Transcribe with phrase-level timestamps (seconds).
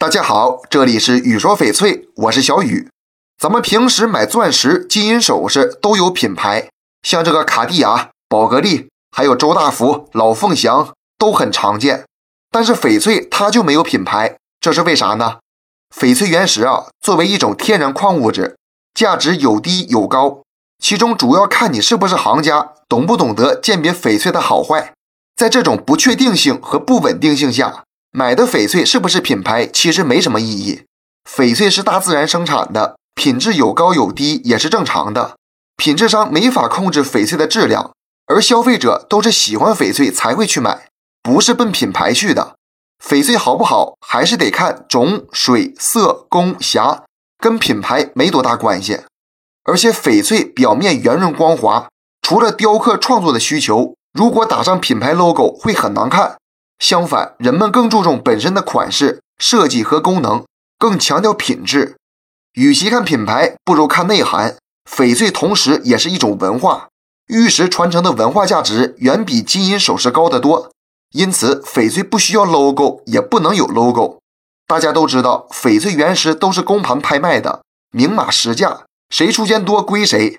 [0.00, 2.88] 大家好，这里是雨说翡翠，我是小雨。
[3.38, 6.70] 咱们平时买钻石、金银首饰都有品牌，
[7.02, 12.06] 像这个卡地亚、宝格丽，还有周大福、老凤祥都很常见。
[12.50, 15.40] 但是翡翠它就没有品牌，这是为啥呢？
[15.94, 18.56] 翡翠原石啊，作为一种天然矿物质，
[18.94, 20.40] 价值有低有高，
[20.82, 24.94] 其中主要看你是不是行家，懂不懂得鉴别翡翠的好坏。
[25.36, 27.84] 在这种不确定性和不稳定性下。
[28.12, 30.82] 买的翡翠是不是品牌，其实没什么意义。
[31.24, 35.36] 翡翠是大自然生产的，品质有高有低也是正常的。
[35.76, 37.92] 品质商没法控制翡翠的质量，
[38.26, 40.88] 而消费者都是喜欢翡翠才会去买，
[41.22, 42.56] 不是奔品牌去的。
[43.02, 47.04] 翡翠好不好，还是得看种、水、色、工、瑕，
[47.38, 49.02] 跟品牌没多大关系。
[49.62, 51.88] 而且翡翠表面圆润光滑，
[52.20, 56.36] 除了雕刻创作的需求，如果打上品牌 logo 会很难看。
[56.80, 60.44] 相反，人们更注重本身的款式设计和功能，
[60.78, 61.96] 更强调品质。
[62.54, 64.56] 与其看品牌，不如看内涵。
[64.90, 66.88] 翡翠同时也是一种文化，
[67.28, 70.72] 玉石传承的文化价值远比金银首饰高得多。
[71.12, 74.18] 因此，翡翠不需要 logo，也不能有 logo。
[74.66, 80.38] 大家都知道，翡翠原石都是公盘拍卖的，明码实价，谁出钱多归谁。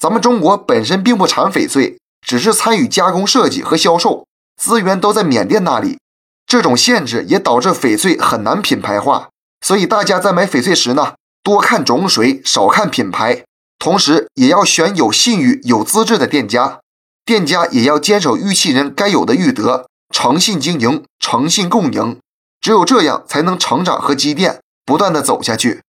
[0.00, 4.26] 咱们中国本身并不产翡翠，只是参与加工设计和销售。
[4.62, 5.98] 资源都在缅甸那里，
[6.46, 9.30] 这种限制也导致翡翠很难品牌化。
[9.60, 13.44] 所以大家在买翡翠时呢，多看种水，少看品牌，
[13.80, 16.78] 同时也要选有信誉、有资质的店家。
[17.24, 22.20] 店家也要坚守玉器人该有的玉德，诚信经营，诚信共赢。
[22.60, 25.82] 只有这样，才能成长和积淀，不断的走下去。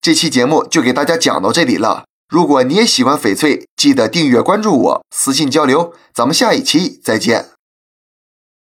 [0.00, 2.04] 这期节目就给大家讲到这里了。
[2.28, 5.92] 如果你也喜欢翡翠，记得订阅关注我，私信交流。
[6.14, 7.55] 咱们下一期再见。